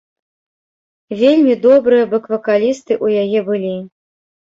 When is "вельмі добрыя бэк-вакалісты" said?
1.19-2.93